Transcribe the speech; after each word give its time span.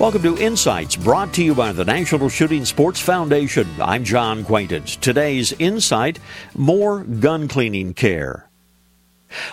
Welcome 0.00 0.22
to 0.22 0.36
Insights, 0.38 0.96
brought 0.96 1.32
to 1.34 1.44
you 1.44 1.54
by 1.54 1.70
the 1.70 1.84
National 1.84 2.28
Shooting 2.28 2.64
Sports 2.64 2.98
Foundation. 2.98 3.68
I'm 3.80 4.02
John 4.02 4.44
Quaintance. 4.44 4.96
Today's 4.96 5.52
Insight 5.52 6.18
more 6.52 7.04
gun 7.04 7.46
cleaning 7.46 7.94
care. 7.94 8.50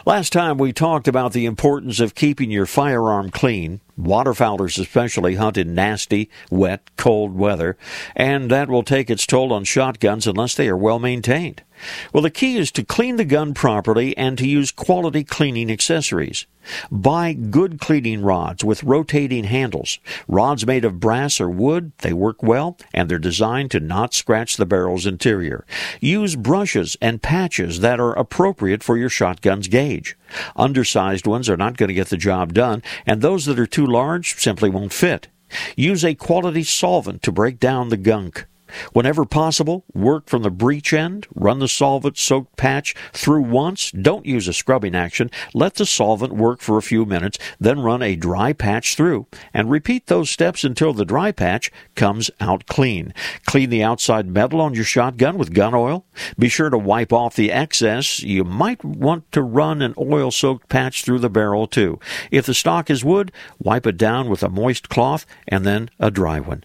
Last 0.04 0.34
time 0.34 0.58
we 0.58 0.74
talked 0.74 1.08
about 1.08 1.34
the 1.34 1.46
importance 1.46 2.00
of 2.00 2.16
keeping 2.16 2.50
your 2.50 2.66
firearm 2.66 3.30
clean. 3.30 3.82
Waterfowlers 4.02 4.80
especially 4.80 5.36
hunt 5.36 5.58
in 5.58 5.76
nasty, 5.76 6.30
wet, 6.50 6.90
cold 6.98 7.36
weather, 7.36 7.78
and 8.16 8.50
that 8.50 8.70
will 8.70 8.84
take 8.84 9.10
its 9.10 9.28
toll 9.28 9.54
on 9.54 9.64
shotguns 9.64 10.26
unless 10.26 10.56
they 10.56 10.68
are 10.68 10.78
well 10.78 11.00
maintained. 11.00 11.62
Well, 12.14 12.24
the 12.24 12.30
key 12.30 12.58
is 12.58 12.72
to 12.74 12.84
clean 12.84 13.16
the 13.16 13.26
gun 13.26 13.54
properly 13.54 14.16
and 14.18 14.38
to 14.38 14.48
use 14.48 14.72
quality 14.72 15.24
cleaning 15.24 15.72
accessories. 15.72 16.46
Buy 16.92 17.34
good 17.34 17.80
cleaning 17.80 18.22
rods 18.22 18.64
with 18.64 18.84
rotating 18.84 19.46
handles. 19.46 20.00
Rods 20.28 20.66
made 20.66 20.86
of 20.86 21.00
brass 21.00 21.42
or 21.42 21.50
wood, 21.50 21.92
they 22.00 22.14
work 22.14 22.44
well 22.44 22.78
and 22.94 23.10
they're 23.10 23.18
designed 23.18 23.72
to 23.72 23.80
not 23.80 24.14
scratch 24.14 24.58
the 24.58 24.66
barrel's 24.66 25.08
interior. 25.08 25.66
Use 26.00 26.36
brushes 26.36 26.98
and 27.02 27.22
patches 27.22 27.80
that 27.80 28.00
are 28.00 28.14
appropriate 28.14 28.84
for 28.84 28.98
your 28.98 29.10
shotgun's 29.10 29.68
gauge. 29.68 30.16
Undersized 30.56 31.28
ones 31.28 31.50
are 31.50 31.58
not 31.58 31.78
going 31.78 31.90
to 31.90 31.94
get 31.94 32.08
the 32.08 32.18
job 32.18 32.54
done, 32.54 32.84
and 33.06 33.22
those 33.22 33.46
that 33.46 33.60
are 33.60 33.68
too 33.68 33.86
large 33.86 34.36
simply 34.36 34.70
won't 34.70 34.94
fit. 34.94 35.28
Use 35.76 36.06
a 36.06 36.16
quality 36.16 36.64
solvent 36.64 37.22
to 37.24 37.32
break 37.32 37.60
down 37.60 37.90
the 37.90 37.98
gunk. 37.98 38.46
Whenever 38.94 39.26
possible, 39.26 39.84
work 39.94 40.28
from 40.28 40.44
the 40.44 40.52
breech 40.52 40.94
end, 40.94 41.28
run 41.34 41.60
the 41.60 41.68
solvent 41.68 42.18
soaked 42.18 42.56
patch 42.58 42.96
through 43.14 43.42
once, 43.42 43.92
don't 43.92 44.26
use 44.26 44.48
a 44.48 44.54
scrubbing 44.54 44.96
action, 44.96 45.30
let 45.54 45.76
the 45.76 45.86
solvent 45.86 46.34
work 46.34 46.62
for 46.62 46.78
a 46.78 46.82
few 46.82 47.06
minutes, 47.06 47.38
then 47.60 47.80
run 47.80 48.02
a 48.02 48.16
dry 48.16 48.54
patch 48.54 48.96
through, 48.96 49.28
and 49.54 49.70
repeat 49.70 50.08
those 50.08 50.30
steps 50.30 50.64
until 50.64 50.94
the 50.94 51.06
dry 51.06 51.32
patch 51.32 51.72
comes 51.96 52.32
out 52.40 52.66
clean. 52.66 53.14
Clean 53.46 53.70
the 53.70 53.84
outside 53.84 54.28
metal 54.28 54.62
on 54.62 54.74
your 54.74 54.84
shotgun 54.84 55.38
with 55.38 55.54
gun 55.54 55.74
oil. 55.74 56.06
Be 56.38 56.50
sure 56.50 56.70
to 56.70 56.78
wipe 56.78 57.14
off 57.14 57.36
the 57.36 57.52
excess. 57.52 58.22
You 58.22 58.44
might 58.44 58.84
want 58.84 59.32
to 59.32 59.42
run 59.42 59.82
an 59.82 59.94
oil 59.98 60.32
soaked 60.32 60.70
patch 60.70 61.04
through 61.04 61.20
the 61.20 61.30
barrel 61.30 61.68
too. 61.68 62.00
If 62.32 62.46
the 62.46 62.54
stock 62.54 62.90
is 62.90 63.04
wood, 63.04 63.32
wipe 63.60 63.88
it 63.88 63.98
down 63.98 64.30
with 64.30 64.44
a 64.44 64.50
moist 64.50 64.90
cloth 64.90 65.26
and 65.48 65.66
then 65.66 65.90
a 66.00 66.12
dry 66.12 66.40
one. 66.40 66.64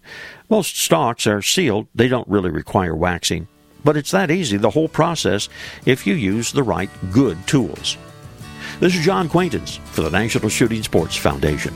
Most 0.48 0.78
stocks 0.78 1.26
are 1.26 1.42
sealed, 1.42 1.88
they 1.96 2.08
don't 2.08 2.28
really 2.28 2.50
require 2.50 2.94
waxing. 2.94 3.48
But 3.84 3.96
it's 3.96 4.10
that 4.10 4.30
easy, 4.30 4.56
the 4.56 4.70
whole 4.70 4.88
process, 4.88 5.48
if 5.84 6.06
you 6.06 6.14
use 6.14 6.52
the 6.52 6.62
right 6.62 6.90
good 7.10 7.38
tools. 7.46 7.96
This 8.78 8.94
is 8.94 9.04
John 9.04 9.28
Quaintance 9.28 9.76
for 9.86 10.02
the 10.02 10.10
National 10.10 10.48
Shooting 10.48 10.82
Sports 10.82 11.16
Foundation. 11.16 11.74